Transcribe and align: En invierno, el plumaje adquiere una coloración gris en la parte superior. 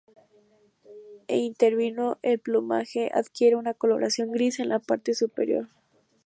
En 1.27 1.39
invierno, 1.41 2.17
el 2.23 2.39
plumaje 2.39 3.11
adquiere 3.13 3.55
una 3.55 3.75
coloración 3.75 4.31
gris 4.31 4.57
en 4.57 4.69
la 4.69 4.79
parte 4.79 5.13
superior. 5.13 5.67